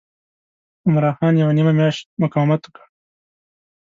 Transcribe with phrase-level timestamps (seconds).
[0.85, 2.83] عمرا خان یوه نیمه میاشت مقاومت وکړ.